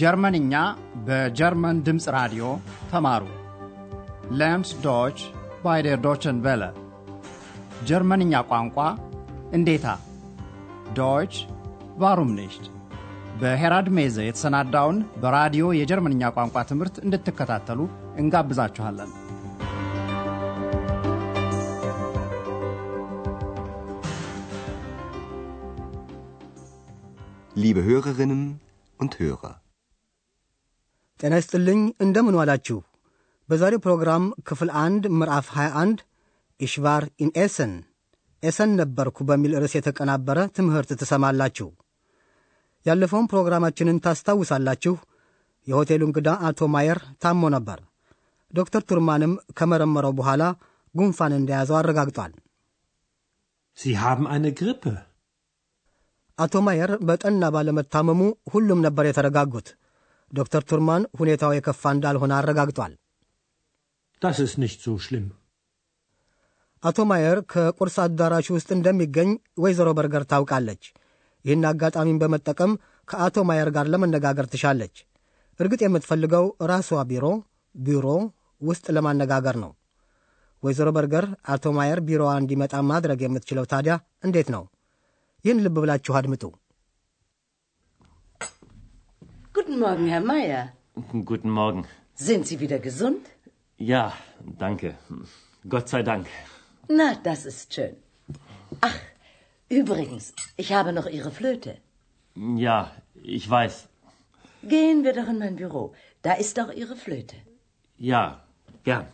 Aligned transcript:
ጀርመንኛ 0.00 0.54
በጀርመን 1.06 1.76
ድምፅ 1.86 2.06
ራዲዮ 2.16 2.44
ተማሩ። 2.90 3.24
Lernt 4.40 4.70
Deutsch 4.84 5.18
bei 5.64 5.80
der 5.86 6.00
Deutschen 6.06 6.38
Welle 6.44 6.62
ጀርመንኛ 7.88 8.42
ቋንቋ 8.50 8.76
እንዴታ 9.58 9.86
Deutsch 10.98 11.34
warum 12.02 12.32
nicht 12.38 12.66
በሄራድ 13.40 13.88
ሜዘ 13.98 14.16
የተሰናዳውን 14.26 14.98
በራዲዮ 15.22 15.66
የጀርመንኛ 15.80 16.30
ቋንቋ 16.36 16.64
ትምህርት 16.70 16.98
እንድትከታተሉ 17.04 17.80
እንጋብዛችኋለን። 18.22 19.12
Liebe 27.56 27.82
Hörerinnen 27.82 28.42
und 29.00 29.12
Hörer. 29.14 29.54
ጤና 31.20 31.34
ይስጥልኝ 31.40 31.80
እንደምን 32.04 32.36
ዋላችሁ። 32.40 32.78
በዛሬው 33.48 33.80
ፕሮግራም 33.84 34.24
ክፍል 34.48 34.70
አንድ 34.82 35.04
ምዕራፍ 35.14 35.46
21 35.56 36.02
Ich 36.60 36.82
war 36.82 37.04
in 37.22 37.30
Essen 37.42 37.72
ኤሰን 38.42 38.70
ነበርኩ 38.80 39.26
በሚል 39.28 39.52
ርዕስ 39.62 39.74
የተቀናበረ 39.76 40.38
ትምህርት 40.56 40.90
ትሰማላችሁ። 41.00 41.68
ያለፈውን 42.86 43.28
ፕሮግራማችንን 43.32 44.02
ታስታውሳላችሁ። 44.04 44.94
የሆቴሉ 45.66 46.02
እንግዳ 46.08 46.28
አቶ 46.48 46.68
ማየር 46.74 47.00
ታሞ 47.22 47.50
ነበር። 47.56 47.78
ዶክተር 48.52 48.82
ቱርማንም 48.90 49.32
ከመረመረው 49.58 50.14
በኋላ 50.20 50.42
ጉንፋን 50.94 51.34
እንደያዘው 51.40 51.78
አረጋግጧል። 51.80 52.32
Sie 53.78 53.94
haben 53.96 54.26
eine 54.26 54.50
Grippe. 54.52 54.92
አቶ 56.38 56.54
ማየር 56.66 56.90
በጠና 57.08 57.44
ባለመታመሙ 57.54 58.20
ሁሉም 58.52 58.80
ነበር 58.86 59.04
የተረጋጉት። 59.06 59.68
ዶክተር 60.32 60.62
ቱርማን 60.70 61.02
ሁኔታው 61.20 61.52
የከፋ 61.54 61.82
እንዳልሆነ 61.96 62.32
አረጋግጧል። 62.38 62.94
Das 64.22 64.38
ist 64.38 64.56
nicht 64.58 64.78
so 64.80 64.92
schlimm. 64.98 65.26
አቶ 66.82 66.98
ማየር 67.10 67.38
ከቁርስ 67.52 67.96
አዳራሽ 68.02 68.46
ውስጥ 68.54 68.68
እንደሚገኝ 68.76 69.30
ወይዘሮ 69.62 69.88
በርገር 69.98 70.24
ታውቃለች። 70.32 70.82
ይህን 71.44 71.64
አጋጣሚን 71.70 72.20
በመጠቀም 72.22 72.72
ከአቶ 73.08 73.36
ማየር 73.48 73.68
ጋር 73.76 73.86
ለመነጋገር 73.92 74.46
ትሻለች። 74.52 74.96
እርግጥ 75.60 75.80
የምትፈልገው 75.84 76.44
ራሷ 76.70 77.00
ቢሮ 77.10 77.24
ቢሮ 77.74 78.06
ውስጥ 78.60 78.86
ለማነጋገር 78.96 79.56
ነው። 79.64 79.72
ወይዘሮ 80.62 80.88
በርገር 80.96 81.24
አቶ 81.54 81.72
ማየር 81.78 82.00
ቢሮዋ 82.06 82.30
እንዲመጣ 82.42 82.74
ማድረግ 82.90 83.20
የምትችለው 83.24 83.66
ታዲያ 83.72 83.94
እንዴት 84.26 84.48
ነው? 84.54 84.62
ይህን 85.44 85.62
ልብ 85.64 85.76
ብላችሁ 85.82 86.14
አድምጡ። 86.20 86.44
Guten 89.57 89.79
Morgen, 89.79 90.07
Herr 90.07 90.21
Meier. 90.21 90.63
Guten 91.25 91.51
Morgen. 91.51 91.81
Sind 92.15 92.47
Sie 92.47 92.59
wieder 92.59 92.79
gesund? 92.79 93.23
Ja, 93.79 94.03
danke. 94.59 94.89
Gott 95.65 95.87
sei 95.89 96.01
Dank. 96.03 96.27
Na, 96.89 97.15
das 97.23 97.45
ist 97.45 97.73
schön. 97.73 97.95
Ach, 98.81 98.99
übrigens, 99.71 100.33
ich 100.57 100.73
habe 100.73 100.91
noch 100.91 101.07
Ihre 101.07 101.31
Flöte. 101.31 101.77
Ja, 102.57 102.77
ich 103.37 103.49
weiß. 103.49 103.75
Gehen 104.63 105.03
wir 105.03 105.13
doch 105.13 105.27
in 105.27 105.39
mein 105.39 105.55
Büro. 105.55 105.83
Da 106.21 106.33
ist 106.33 106.57
doch 106.57 106.71
Ihre 106.73 106.95
Flöte. 106.95 107.37
Ja, 107.99 108.23
gern. 108.83 109.07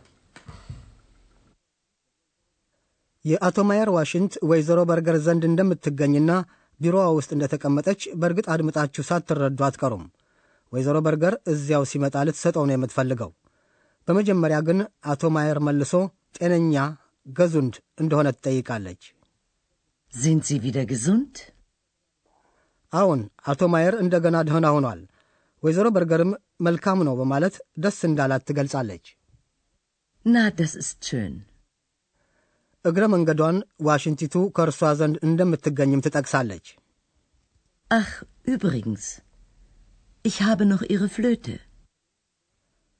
የአቶ 3.26 3.58
ማየር 3.70 3.90
ዋሽንት 3.96 4.34
ወይዘሮ 4.50 4.80
በርገር 4.90 5.16
ዘንድ 5.26 5.44
እንደምትገኝና 5.48 6.32
ቢሮዋ 6.80 7.06
ውስጥ 7.18 7.30
እንደተቀመጠች 7.36 8.02
በእርግጥ 8.20 8.46
አድምጣችሁ 8.54 9.04
ሳትረዱ 9.10 9.60
አትቀሩም። 9.68 10.06
ወይዘሮ 10.75 10.99
በርገር 11.07 11.35
እዚያው 11.53 11.85
ሲመጣ 11.91 12.15
ልትሰጠው 12.29 12.65
ነው 12.69 12.75
የምትፈልገው። 12.77 13.31
በመጀመሪያ 14.09 14.59
ግን 14.69 14.79
አቶ 15.13 15.31
ማየር 15.37 15.59
መልሶ 15.67 15.93
ጤነኛ 16.39 16.77
ገዙንድ 17.27 17.75
እንደሆነ 18.03 18.29
ትጠይቃለች። 18.37 19.03
Sie 20.13 20.59
wieder 20.65 20.85
gesund? 20.93 21.37
አዎን፣ 22.93 23.21
አቶ 23.51 23.63
ማየር 23.73 23.95
እንደገና 24.03 24.37
ደህና 24.49 24.67
ሆኗል። 24.75 25.01
ወይዘሮ 25.63 25.87
በርገርም 25.97 26.31
መልካም 26.61 26.99
ነው 27.09 27.15
በማለት 27.21 27.55
ደስ 27.79 27.99
እንዳላት 28.09 28.45
ትገልጻለች። 28.49 29.05
das 30.59 30.73
ist 30.83 30.99
schön. 31.09 31.35
እግረ 32.85 33.05
መንገዷን 33.15 33.57
ዋሽንቲቱ 33.89 34.35
ከእርሷ 34.57 34.81
ዘንድ 35.01 35.17
እንደምትገኝም 35.29 36.03
ትጠቅሳለች። 36.07 36.67
Ach, 37.91 38.13
übrigens, 38.47 39.05
ich 40.25 40.43
habe 40.43 40.65
noch 40.65 40.83
Ihre 40.85 41.09
Flöte. 41.09 41.55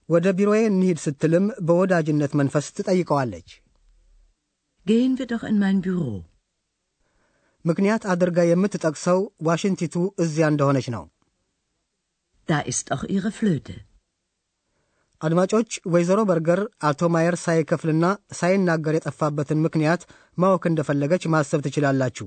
ወደ 0.09 0.27
ቢሮዬ 0.39 0.59
እንሂድ 0.71 0.99
ስትልም 1.05 1.45
በወዳጅነት 1.67 2.33
መንፈስ 2.41 2.67
ትጠይቀዋለች። 2.77 3.49
Gehen 4.87 5.13
wir 5.19 5.27
doch 5.33 5.45
in 5.51 5.57
mein 5.63 5.79
Büro. 5.87 6.11
ምክንያት 7.65 8.03
አድርጋ 8.13 8.39
የምትጠቅሰው 8.47 9.19
ዋሽንቲቱ 9.49 9.95
እዚያ 10.25 10.45
እንደሆነች 10.53 10.89
ነው። 10.97 11.05
Da 12.49 12.59
ist 12.73 12.87
auch 12.95 13.05
Ihre 13.17 13.33
Flöte. 13.39 13.77
አድማጮች፣ 15.21 15.71
ወይዘሮ 15.95 16.21
በርገር 16.31 16.61
አቶ 16.89 17.09
ማየር 17.15 17.37
ሳይከፍልና 17.45 18.05
ሳይናገር 18.41 18.95
የጠፋበትን 18.97 19.63
ምክንያት 19.67 20.03
ማወቅ 20.39 20.65
እንደፈለገች 20.71 21.25
ማሰብ 21.35 21.61
ትችላላችሁ። 21.67 22.27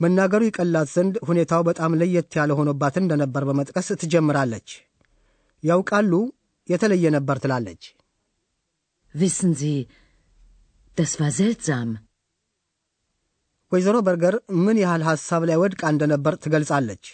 መናገሩ 0.00 0.42
ይቀላት 0.46 0.88
ዘንድ 0.94 1.14
ሁኔታው 1.28 1.62
በጣም 1.68 1.96
ለየት 2.00 2.34
ያለ 2.38 2.52
ሆኖባት 2.58 2.96
እንደነበር 3.02 3.44
በመጥቀስ 3.48 3.88
ትጀምራለች። 4.02 4.68
ያውቃሉ፣ 5.62 6.12
የተለየ 6.68 7.06
ነበር 7.16 7.36
ትላለች። 7.44 7.82
Wissen 9.14 9.52
Sie, 9.54 9.76
das 10.96 11.12
war 11.20 11.30
seltsam. 11.32 11.88
ወይዘሮ 13.72 13.96
በርገር 14.06 14.34
ምን 14.64 14.76
ያህል 14.82 15.02
ሐሳብ 15.08 15.42
ላይ 15.48 15.56
ወድቃ 15.62 15.82
እንደነበር 15.92 16.34
ትገልጻለች። 16.42 17.04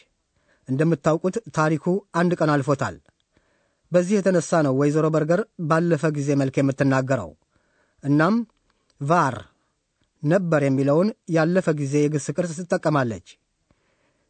እንደምታውቁት 0.68 1.36
ታሪኩ 1.58 1.84
አንድ 2.20 2.32
ቀን 2.40 2.50
አልፎታል። 2.54 2.96
በዚህ 3.92 4.14
የተነሳ 4.18 4.60
ነው 4.66 4.74
ወይዘሮ 4.80 5.06
በርገር 5.14 5.40
ባለፈ 5.70 6.10
ጊዜ 6.18 6.28
መልክ 6.42 6.56
የምትናገረው። 6.60 7.30
እናም 8.04 8.36
ቫር 9.00 9.36
ነበር 10.23 10.61
የሚለውን 10.65 11.09
ያለፈ 11.37 11.67
ጊዜ 11.81 11.95
የግስ 12.03 12.25
ቅርጽ 12.37 12.53
ትጠቀማለች። 12.59 13.27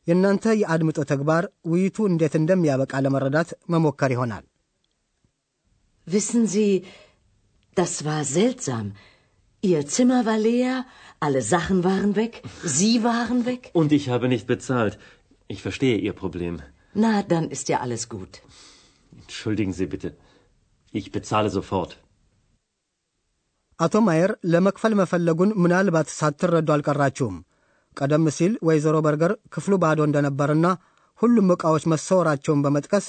የእናንተ 0.08 0.46
የአድምጦ 0.62 1.00
ተግባር 1.12 1.44
ውይይቱ 1.72 1.98
እንዴት 2.12 2.34
እንደሚያበቃ 2.42 2.94
ለመረዳት 3.06 3.50
መሞከር 3.74 4.12
ይሆናል። 4.16 4.46
Wissen 6.08 6.44
Sie, 6.48 6.72
das 7.78 7.94
war 8.06 8.24
seltsam. 8.38 8.86
Ihr 9.64 9.82
Zimmer 9.88 10.26
war 10.26 10.40
leer, 10.40 10.76
alle 11.20 11.42
Sachen 11.54 11.84
waren 11.84 12.16
weg, 12.16 12.34
Sie 12.78 13.04
waren 13.04 13.40
weg. 13.46 13.62
Und 13.74 13.92
ich 13.92 14.06
habe 14.10 14.28
nicht 14.30 14.48
bezahlt. 14.48 14.94
Ich 15.50 15.62
verstehe 15.62 15.98
Ihr 15.98 16.14
Problem. 16.14 16.56
Na, 16.96 17.24
dann 17.24 17.46
ist 17.50 17.68
ja 17.70 17.78
alles 17.80 18.04
gut. 18.10 18.34
Entschuldigen 19.22 19.74
Sie 19.74 19.88
bitte. 19.88 20.10
Ich 20.94 21.12
bezahle 21.12 21.50
sofort. 21.50 21.92
አቶ 23.85 23.95
ማየር 24.07 24.33
ለመክፈል 24.53 24.93
መፈለጉን 25.01 25.51
ምናልባት 25.63 26.09
ሳትረዱ 26.19 26.69
አልቀራችሁም። 26.75 27.37
ቀደም 27.97 28.27
ሲል 28.37 28.53
ወይዘሮ 28.69 28.97
በርገር 29.07 29.33
ክፍሉ 29.55 29.75
ባዶ 29.83 30.01
እንደነበርና 30.09 30.67
ሁሉም 31.21 31.51
ዕቃዎች 31.55 31.85
መሰወራቸውን 31.93 32.63
በመጥቀስ 32.65 33.07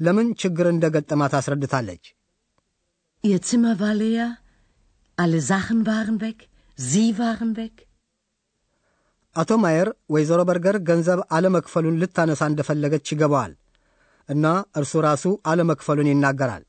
ለምን 0.00 0.28
ችግር 0.42 0.66
እንደገጠማት 0.74 1.32
አስረድታለች። 1.40 2.04
Ihr 3.24 3.40
Zimmer 3.48 3.74
war 3.80 3.94
leer, 3.94 4.28
alle 5.18 5.40
Sachen 5.42 5.80
waren 5.88 6.16
weg, 6.22 6.38
Sie 6.78 7.08
waren 7.18 7.50
weg. 7.58 7.74
አቶ 9.36 9.50
ማየር 9.64 9.88
ወይዘሮ 10.14 10.40
በርገር 10.48 10.76
ገንዘብ 10.88 11.20
አለመክፈሉን 11.36 11.98
ልታነሳ 12.02 12.42
እንደፈለገች 12.50 13.12
ይገባዋል 13.14 13.52
እና 14.28 14.46
እርሱ 14.80 14.92
ራሱ 15.08 15.24
አለመክፈሉን 15.52 16.10
ይናገራል። 16.12 16.64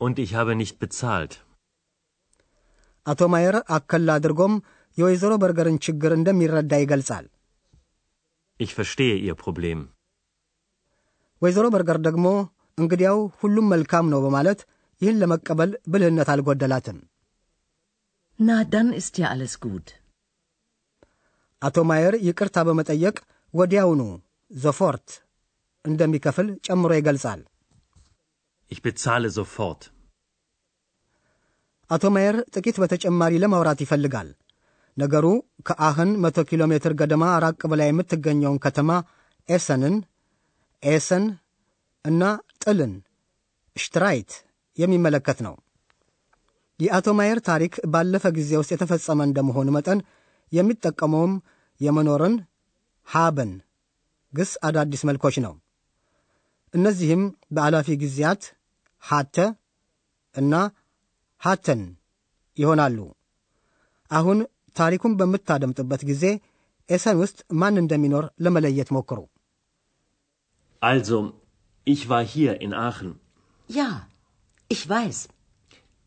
Und 0.00 0.16
ich 0.18 0.32
habe 0.34 0.52
nicht 0.54 0.76
bezahlt. 0.78 1.32
አቶ 3.06 3.20
ማየር 3.32 3.56
አከል 3.76 4.06
አድርጎም 4.16 4.54
የወይዘሮ 4.98 5.32
በርገርን 5.42 5.76
ችግር 5.86 6.12
እንደሚረዳ 6.18 6.72
ይገልጻል። 6.82 7.26
Ich 8.60 8.72
verstehe 8.78 9.16
Ihr 9.26 9.36
Problem. 9.42 9.78
ወይዘሮ 11.42 11.66
በርገር 11.74 11.98
ደግሞ 12.06 12.26
እንግዲያው 12.78 13.18
ሁሉም 13.40 13.66
መልካም 13.72 14.06
ነው 14.12 14.20
በማለት 14.26 14.60
ይህን 15.00 15.18
ለመቀበል 15.22 15.70
ብልህነት 15.92 16.28
አልጎደላትም። 16.34 16.98
Na, 18.38 18.56
dann 18.72 18.88
ist 19.00 19.14
ja 19.20 19.26
alles 19.34 19.54
gut. 19.64 19.86
አቶ 21.62 21.76
ማየር 21.90 22.14
ይቅርታ 22.28 22.56
በመጠየቅ 22.68 23.16
ወዲያውኑ 23.54 24.02
ዘፎርት 24.50 25.08
እንደሚከፍል 25.84 26.48
ጨምሮ 26.66 26.90
ይገልጻል። 26.98 27.40
Ich 28.70 28.80
bezahle 28.86 29.28
sofort. 29.38 29.80
አቶ 31.90 32.04
ማየር 32.14 32.36
ጥቂት 32.54 32.76
በተጨማሪ 32.82 33.32
ለማውራት 33.42 33.80
ይፈልጋል። 33.84 34.28
ነገሩ 34.96 35.26
ከአህን 35.68 36.10
መቶ 36.22 36.38
ኪሎ 36.48 36.62
ሜትር 36.70 36.92
ገደማ 37.00 37.24
ራቅ 37.44 37.60
ብላ 37.72 37.82
የምትገኘውን 37.88 38.62
ከተማ 38.64 38.90
ኤሰንን 39.48 39.96
ኤሰን 40.82 41.24
እና 42.04 42.22
ጥልን 42.62 42.92
Streit 43.76 44.30
የሚመለከት 44.78 45.38
ነው። 45.46 45.54
የአቶ 46.80 47.08
ማየር 47.18 47.38
ታሪክ 47.48 47.74
ባለፈ 47.92 48.24
ጊዜ 48.38 48.50
ውስጥ 48.60 48.70
የተፈጸመ 48.74 49.20
እንደመሆኑ 49.28 49.68
መጠን 49.76 50.00
የሚጠቀመውም 50.52 51.34
የመኖርን 51.80 52.34
haben 53.08 53.52
ግስ 54.32 54.50
አዳዲስ 54.66 55.02
መልኮች 55.08 55.36
ነው። 55.44 55.54
እነዚህም 56.74 57.22
በአላፊ 57.54 57.88
ጊዜያት 58.02 58.42
ሃተ 59.02 59.36
እና 60.34 60.54
ሃተን 61.41 61.81
ይሆናሉ። 62.57 62.97
አሁን 64.11 64.39
ታሪኩን 64.79 65.13
በምታደምጡበት 65.19 66.01
ጊዜ 66.09 66.23
ኤሰን 66.89 67.17
ውስጥ 67.23 67.39
ማን 67.61 67.75
እንደሚኖር 67.83 68.25
ለመለየት 68.45 68.89
ሞክሩ። 68.97 69.19
Also, 70.81 71.17
ich 71.87 72.01
war 72.11 72.23
hier 72.25 72.53
in 72.65 72.71
Aachen. 72.85 73.09
Ja, 73.69 73.89
ich 74.69 74.83
weiß. 74.89 75.17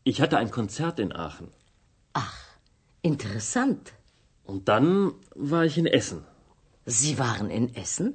Ich 0.05 0.17
hatte 0.21 0.37
ein 0.37 0.51
Konzert 0.51 0.97
in 0.99 1.11
Aachen. 1.25 1.47
Ach, 2.15 2.35
interessant. 3.03 3.83
Und 4.47 4.61
dann 4.71 4.87
war 5.51 5.63
ich 5.65 5.77
in 5.77 5.87
Essen. 5.99 6.19
Sie 6.87 7.13
waren 7.17 7.49
in 7.49 7.65
Essen? 7.75 8.07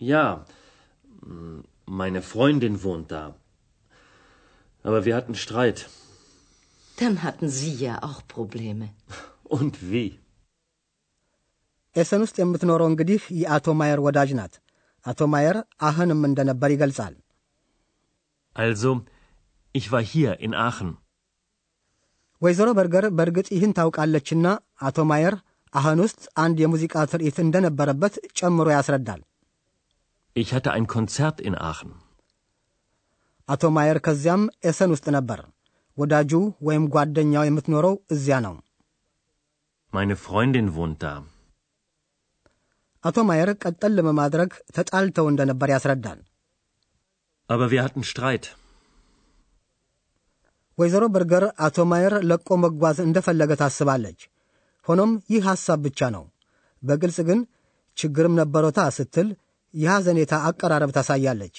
Ja, 0.00 0.24
mm, 1.22 1.58
meine 2.00 2.22
Freundin 2.22 2.82
wohnt 2.82 3.10
da. 3.10 3.24
Aber 4.82 5.04
wir 5.04 5.14
hatten 5.16 5.34
Streit. 5.34 5.78
Dann 6.97 7.23
hatten 7.23 7.49
Sie 7.51 7.73
ja 7.77 7.95
auch 8.01 8.19
Probleme. 8.27 8.87
Und 9.55 9.73
wie? 9.91 10.07
ኤሰን 11.95 12.21
ውስጥ 12.23 12.37
የምትኖረው 12.41 12.87
እንግዲህ 12.91 13.21
የአቶ 13.41 13.67
ማየር 13.79 13.99
ወዳጅ 14.05 14.29
ናት። 14.39 14.53
አቶ 15.05 15.19
ማየር 15.33 15.57
አህንም 15.87 16.21
እንደነበር 16.29 16.69
ይገልጻል። 16.75 17.13
Also, 18.55 18.91
ich 19.75 19.87
war 19.93 20.03
hier 20.11 20.33
in 20.45 20.53
Aachen. 20.65 20.89
ወይዘሮ 22.41 22.69
በርገር 22.79 23.05
በእርግጥ 23.17 23.47
ይህን 23.55 23.75
ታውቃለችና 23.77 24.45
አቶ 24.87 24.97
ማየር 25.11 25.35
አህን 25.73 25.99
ውስጥ 26.05 26.21
አንድ 26.43 26.57
የሙዚቃ 26.63 26.95
ትርኢት 27.11 27.37
እንደነበረበት 27.45 28.15
ጨምሮ 28.39 28.67
ያስረዳል። 28.77 29.21
Ich 30.35 30.49
hatte 30.55 30.69
ein 30.77 30.85
Konzert 30.93 31.37
in 31.47 31.55
Aachen. 31.69 31.91
አቶ 33.49 33.63
ማየር 33.77 33.97
ከዚያም 34.05 34.43
ኤሰን 34.69 34.91
ውስጥ 34.95 35.07
ነበር። 35.17 35.39
ወዳጁ 35.97 36.31
ወይም 36.67 36.85
ጓደኛው 36.95 37.45
የምትኖረው 37.47 37.95
እዚያ 38.15 38.37
ነው። 38.47 38.55
Meine 39.93 40.15
Freundin 40.23 40.67
wohnt 40.77 40.97
da. 41.03 41.11
አቶ 43.03 43.17
ማየር 43.29 43.49
ቀጠል 43.63 43.97
በማድረግ 44.05 44.51
ተጣልተው 44.75 45.25
እንደነበር 45.31 45.69
ያስረዳል። 45.73 46.19
Aber 47.49 47.67
wir 47.73 47.81
hatten 47.85 48.03
Streit. 48.11 48.45
ወይዘሮ 50.77 51.03
በርገር 51.15 51.43
አቶ 51.65 51.77
ማየር 51.91 52.13
ለቆ 52.29 52.47
መጓዝ 52.63 52.97
እንደፈለገ 53.07 53.51
ታስባለች። 53.61 54.19
ሆኖም 54.87 55.11
ይህ 55.33 55.43
ሐሳብ 55.49 55.79
ብቻ 55.87 56.09
ነው። 56.15 56.23
በግልጽ 56.83 57.19
ግን 57.29 57.39
ችግርም 57.97 58.33
ነበሮታ 58.41 58.79
ስትል 58.97 59.27
የሐዘኔታ 59.73 60.33
አቀራረብ 60.49 60.91
ታሳያለች። 60.97 61.55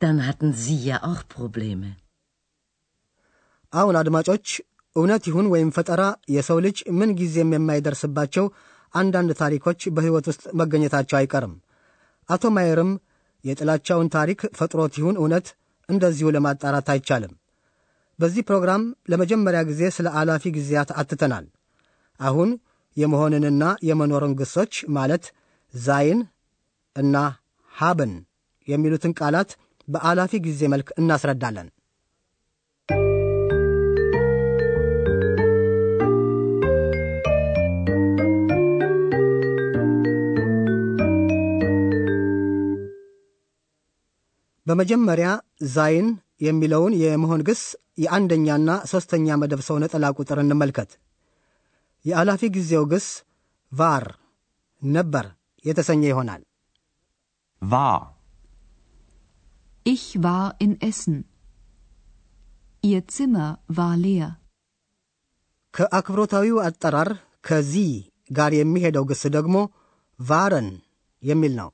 Dann 0.00 0.18
hatten 0.26 0.50
Sie 0.62 0.78
ja 0.88 0.98
auch 1.08 1.22
Probleme. 1.36 1.88
አሁን 3.72 3.96
አድማጮች፣ 4.00 4.46
እውነት 4.96 5.24
ይሁን 5.28 5.46
ወይም 5.52 5.68
ፈጠራ 5.76 6.02
የሰው 6.34 6.58
ልጅ 6.64 6.78
ምን 6.98 7.10
ጊዜም 7.18 7.52
የማይደርስባቸው 7.54 8.46
አንዳንድ 8.94 9.30
ታሪኮች 9.40 9.80
በሕይወት 9.96 10.26
ውስጥ 10.30 10.44
መገኘታቸው 10.60 11.16
አይቀርም። 11.18 11.52
አቶ 12.28 12.44
ማየርም 12.56 12.90
የጥላቻውን 13.44 14.08
ታሪክ 14.16 14.40
ፈጥሮት 14.58 14.94
ይሁን 15.00 15.18
እውነት 15.20 15.46
እንደዚሁ 15.88 16.28
ለማጣራት 16.36 16.88
አይቻልም። 16.94 17.34
በዚህ 18.18 18.42
ፕሮግራም 18.48 18.82
ለመጀመሪያ 19.10 19.60
ጊዜ 19.68 19.82
ስለ 19.96 20.08
አላፊ 20.20 20.44
ጊዜያት 20.56 20.90
አትተናል። 21.00 21.46
አሁን 22.20 22.50
የመሆንንና 22.96 23.64
የመኖርን 23.88 24.32
ግሶች 24.40 24.74
ማለት 24.96 25.24
ዛይን 25.74 26.20
እና 26.96 27.16
ሃብን 27.72 28.12
የሚሉትን 28.68 29.12
ቃላት 29.20 29.50
በአላፊ 29.88 30.32
ጊዜ 30.46 30.62
መልክ 30.68 30.88
እናስረዳለን። 31.00 31.68
በመጀመሪያ 44.70 45.28
ዛይን 45.74 46.08
የሚለውን 46.40 46.92
የመሆን 47.02 47.42
ግስ 47.48 47.62
የአንደኛና 47.98 48.70
ሦስተኛ 48.90 49.36
መደብ 49.42 49.60
ሰው 49.68 49.76
ነጠላ 49.82 50.06
ቁጥር 50.18 50.38
እንመልከት። 50.42 50.90
የአላፊ 52.04 52.42
ጊዜው 52.56 52.84
ግስ 52.92 53.06
ቫር 53.72 54.04
ነበር 54.82 55.26
የተሰኘ 55.64 56.02
ይሆናል። 56.10 56.42
war, 57.62 58.00
Ich 59.86 60.06
war 60.16 60.46
in 60.58 60.72
Essen. 60.80 61.16
Ihr 62.84 63.02
Zimmer 63.08 63.48
war 63.68 63.94
leer. 63.96 64.30
ከአክብሮታዊው 65.74 66.56
አጠራር 66.66 67.10
ከዚህ 67.44 67.90
ጋር 68.30 68.52
የሚሄደው 68.54 69.04
ግስ 69.10 69.22
ደግሞ 69.36 69.56
ቫረን 70.18 70.70
የሚል 71.22 71.52
ነው። 71.60 71.68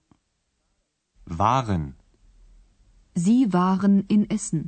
waren, 1.38 1.84
Sie 3.16 3.40
waren 3.52 3.94
in 4.08 4.22
Essen. 4.36 4.62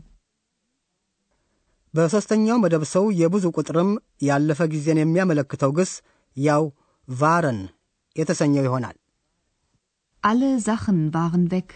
በሦስተኛው 1.95 2.57
መደብ 2.63 2.83
ሰው 2.95 3.05
የብዙ 3.21 3.45
ቁጥርም 3.59 3.91
ያለፈ 4.29 4.61
ጊዜን 4.73 4.99
የሚያመለክተው 5.01 5.71
ግስ 5.79 5.93
ያው 6.37 6.65
ቫረን 7.09 7.61
የተሰኘው 8.17 8.65
ይሆናል። 8.67 8.97
Alle 10.23 10.51
Sachen 10.67 11.01
waren 11.17 11.45
weg. 11.55 11.69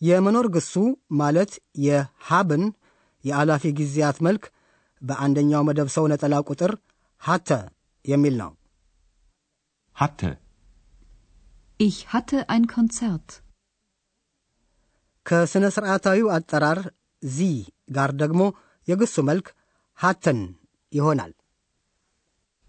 የመኖር 0.00 0.46
ግሱ 0.56 0.74
ማለት 1.20 1.52
የሃብን 1.86 2.64
የአላፊ 3.24 3.64
ጊዜያት 3.80 4.18
መልክ 4.26 4.44
በአንደኛው 5.02 5.64
መደብ 5.68 5.88
ሰው 5.96 6.04
ነጠላ 6.12 6.34
ቁጥር 6.50 6.72
ሀተ 7.22 7.50
የሚል 8.04 8.34
ነው። 8.42 8.52
hatte, 9.96 10.30
Ich 11.80 11.98
hatte 12.12 12.38
ein 12.48 12.64
Konzert. 12.74 13.28
ከሥነ 15.28 15.64
ሥርዓታዊው 15.76 16.28
አጠራር 16.36 16.78
ዚ 17.22 17.48
ጋር 17.96 18.10
ደግሞ 18.22 18.42
የግሱ 18.88 19.16
መልክ 19.30 19.46
ሀተን 19.98 20.40
ይሆናል። 20.92 21.32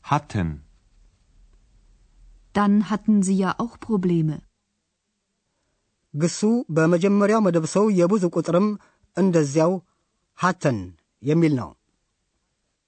hatten, 0.05 0.49
Dann 2.55 2.75
hatten 2.89 3.17
Sie 3.21 3.37
ja 3.37 3.51
auch 3.63 3.75
Probleme. 3.79 4.37
ግሱ 6.13 6.39
በመጀመሪያው 6.75 7.41
መደብ 7.47 7.65
ሰው 7.73 7.85
የብዙ 7.99 8.23
ቁጥርም 8.37 8.67
እንደዚያው 9.17 9.73
ሀተን 10.39 10.79
የሚል 11.23 11.53
ነው። 11.61 11.69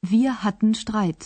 Wir 0.03 0.31
hatten 0.43 0.71
Streit. 0.81 1.21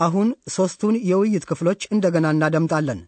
አሁን 0.00 0.28
ሦስቱን 0.48 0.94
የውይይት 1.10 1.44
ክፍሎች 1.50 1.82
እንደገና 1.90 2.26
እናደምጣለን። 2.34 3.00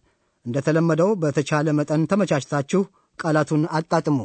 እንደተለመደው 0.45 1.09
በተቻለ 1.21 1.69
መጠን 1.79 2.07
ተመቻችታችሁ 2.11 2.81
ቃላቱን 3.19 3.63
አጣጥሙ። 3.77 4.19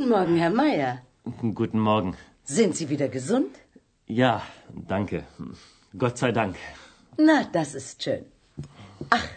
Morgen, 0.00 0.36
Herr 0.36 0.50
Meier. 0.50 1.02
Guten 1.54 1.80
Morgen. 1.80 2.14
Sind 2.44 2.76
Sie 2.76 2.88
wieder 2.88 3.08
gesund? 3.08 3.52
Ja, 4.06 4.42
danke. 4.88 5.24
Gott 5.98 6.16
sei 6.18 6.30
Dank. 6.32 6.56
Na, 7.18 7.44
das 7.52 7.74
ist 7.74 8.02
schön. 8.02 8.24
Ach, 9.10 9.28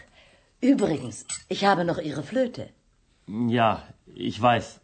übrigens, 0.62 1.26
ich 1.48 1.66
habe 1.66 1.84
noch 1.84 2.00
Ihre 2.00 2.24
Flöte. 2.24 2.70
Ja, 3.28 3.70
ich 4.30 4.42
weiß. 4.42 4.80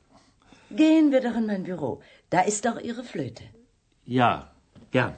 Gehen 0.71 1.11
wir 1.11 1.21
doch 1.21 1.35
in 1.35 1.45
mein 1.45 1.63
Büro. 1.63 2.01
Da 2.29 2.41
ist 2.41 2.67
auch 2.67 2.79
Ihre 2.79 3.03
Flöte. 3.03 3.45
Ja, 4.07 4.31
gern. 4.91 5.15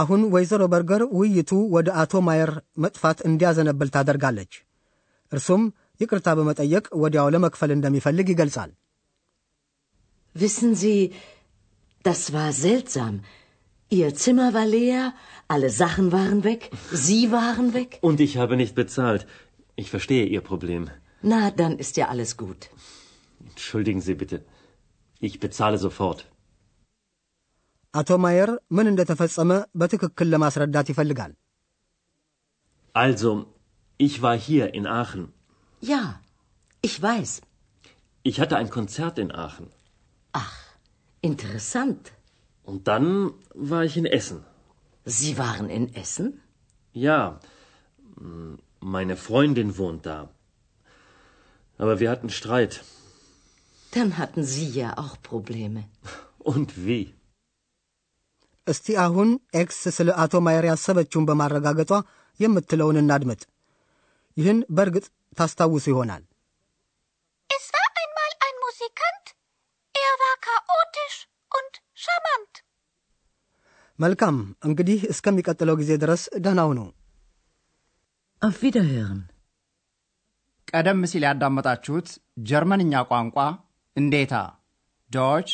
አሁን 0.00 0.22
ወይዘሮ 0.32 0.62
በርገር 0.72 1.02
ውይይቱ 1.18 1.50
ወደ 1.74 1.88
አቶ 2.00 2.14
ማየር 2.26 2.50
መጥፋት 2.84 3.18
እንዲያዘነብል 3.28 3.88
ታደርጋለች። 3.94 4.52
እርሱም 5.32 5.62
ይቅርታ 6.00 6.28
በመጠየቅ 6.38 6.86
ወዲያው 7.02 7.28
ለመክፈል 7.34 7.70
እንደሚፈልግ 7.76 8.28
ይገልጻል። 8.34 8.72
Wissen 10.34 10.72
Sie, 10.82 11.00
das 12.04 12.22
war 12.34 12.50
seltsam. 12.66 13.14
Ihr 13.90 14.08
Zimmer 14.22 14.48
war 14.56 14.66
leer, 14.66 15.02
alle 15.48 15.70
Sachen 15.82 16.06
waren 16.16 16.40
weg, 16.44 16.62
Sie 17.06 17.22
waren 17.32 17.68
weg. 17.78 17.90
Und 18.08 18.18
ich 18.26 18.32
habe 18.40 18.54
nicht 18.62 18.74
bezahlt. 18.74 19.22
Ich 19.82 19.88
verstehe 19.94 20.26
Ihr 20.34 20.42
Problem. 20.50 20.82
Na, 21.32 21.40
dann 21.60 21.74
ist 21.84 21.94
ja 22.00 22.06
alles 22.12 22.32
gut. 22.36 22.60
Entschuldigen 23.50 24.02
Sie 24.08 24.16
bitte. 24.22 24.38
Ich 25.22 25.36
bezahle 25.44 25.78
sofort. 25.86 26.20
አቶ 27.94 28.10
ማየር 28.24 28.50
ምን 28.76 28.86
እንደተፈጸመ 28.90 29.50
በትክክል 29.80 30.26
ለማስረዳት 30.32 30.88
ይፈልጋል። 30.92 31.32
Also, 32.94 33.30
ich 34.00 34.14
war 34.24 34.36
hier 34.48 34.66
in 34.78 34.84
Aachen. 35.00 35.24
Ja, 35.82 36.02
ich 36.82 36.96
weiß. 37.02 37.32
Ich 38.22 38.40
hatte 38.40 38.56
ein 38.56 38.70
Konzert 38.70 39.18
in 39.18 39.30
Aachen. 39.32 39.68
Ach, 40.32 40.56
interessant. 41.22 42.12
Und 42.64 42.88
dann 42.88 43.32
war 43.54 43.84
ich 43.84 43.96
in 43.96 44.06
Essen. 44.18 44.44
Sie 45.04 45.38
waren 45.38 45.68
in 45.70 45.94
Essen? 45.94 46.40
Ja, 46.94 47.38
mm, 48.16 48.54
meine 48.80 49.16
Freundin 49.16 49.78
wohnt 49.78 50.06
da. 50.06 50.28
Aber 51.78 52.00
wir 52.00 52.10
hatten 52.10 52.30
Streit. 52.30 52.74
Dann 53.92 54.18
hatten 54.18 54.42
Sie 54.44 54.68
ja 54.70 54.98
auch 54.98 55.14
Probleme. 55.22 55.84
Und 56.52 56.70
wie? 56.86 57.04
እስቲ 58.66 58.86
አሁን 59.02 59.28
ኤክስ 59.60 59.80
ስለ 59.96 60.08
አቶ 60.22 60.36
ማየር 60.46 60.64
ያሰበችውን 60.70 61.26
በማረጋገጧ 61.28 61.92
የምትለውን 62.40 62.96
እናድምጥ። 63.02 63.42
ይህን 64.36 64.58
በእርግጥ 64.76 65.06
ታስታውሱ 65.37 65.85
ይሆናል። 65.91 66.23
Es 67.49 67.65
war 67.75 67.87
einmal 68.01 68.31
ein 68.45 68.55
Musikant. 68.63 69.25
Er 69.95 70.13
war 70.21 70.35
chaotisch 70.47 71.17
und 71.51 71.73
charmant. 72.03 72.53
መልካም 73.99 74.37
እንግዲህ 74.67 74.99
እስከሚቀጥለው 75.13 75.75
ጊዜ 75.81 75.91
ድረስ 76.03 76.21
ደህና 76.45 76.61
ሁኑ። 76.69 76.79
Auf 78.41 78.57
Wiederhören. 78.65 79.19
ቀደም 80.71 80.99
ሲል 81.11 81.23
ያዳመጣችሁት 81.27 82.07
ጀርመንኛ 82.49 82.93
ቋንቋ 83.11 83.37
እንዴታ 83.95 84.33
Deutsch 85.11 85.49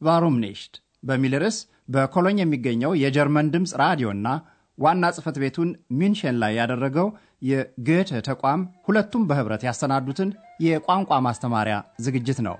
warum 0.00 0.36
nicht 0.44 0.74
በሚል 1.08 1.34
ርዕስ 1.42 1.58
በኮሎኝ 1.94 2.38
የሚገኘው 2.42 2.92
የጀርመን 3.02 3.46
ድምፅ 3.54 3.72
ራዲዮና 3.82 4.26
ዋና 4.78 5.04
ጽሕፈት 5.14 5.36
ቤቱን 5.42 5.68
ሚንሽን 6.00 6.36
ላይ 6.42 6.52
ያደረገው 6.60 7.08
የ 7.48 7.66
Goethe 7.66 8.20
ተቋም 8.28 8.60
ሁለቱም 8.86 9.26
በኅብረት 9.28 9.62
ያሰናዱትን 9.66 10.30
የቋንቋ 10.60 11.20
ማስተማሪያ 11.26 11.76
ዝግጅት 12.00 12.40
ነው። 12.48 12.56